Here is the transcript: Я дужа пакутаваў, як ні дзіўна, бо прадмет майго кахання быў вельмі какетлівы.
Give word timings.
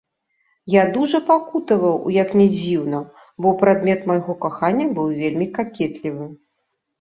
Я 0.73 0.83
дужа 0.93 1.19
пакутаваў, 1.27 1.99
як 2.23 2.29
ні 2.41 2.47
дзіўна, 2.55 3.01
бо 3.47 3.51
прадмет 3.61 4.01
майго 4.13 4.33
кахання 4.47 4.85
быў 4.97 5.07
вельмі 5.21 5.47
какетлівы. 5.61 6.25